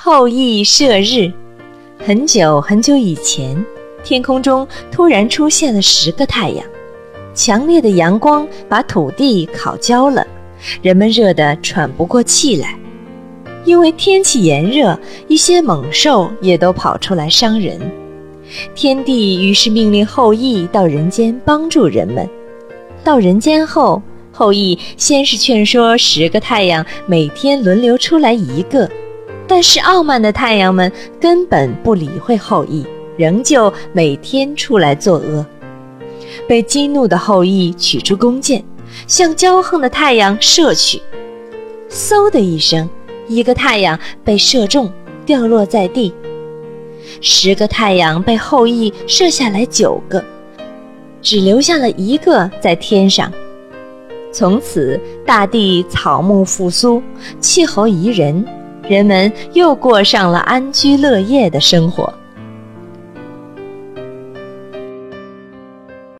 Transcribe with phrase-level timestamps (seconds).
[0.00, 1.28] 后羿射日。
[1.98, 3.64] 很久很久以前，
[4.04, 6.64] 天空中突然出现了十个太阳，
[7.34, 10.24] 强烈的阳光把土地烤焦了，
[10.82, 12.78] 人们热得喘不过气来。
[13.64, 17.76] 因为天气炎热，一些猛兽也都跑出来伤人。
[18.76, 22.26] 天帝于是命令后羿到人间帮助人们。
[23.02, 28.88] 到人间后，后羿先是劝说十个太阳每天轮流出来一个。
[29.48, 35.44] 但是傲慢的太阳们根本不理会后羿，仍旧每天出来作恶。
[36.46, 38.62] 被激怒的后羿取出弓箭，
[39.06, 41.00] 向骄横的太阳射去。
[41.90, 42.88] 嗖的一声，
[43.26, 44.92] 一个太阳被射中，
[45.24, 46.12] 掉落在地。
[47.22, 50.22] 十个太阳被后羿射下来九个，
[51.22, 53.32] 只留下了一个在天上。
[54.30, 57.02] 从此，大地草木复苏，
[57.40, 58.44] 气候宜人。
[58.88, 62.12] 人们又过上了安居乐业的生活。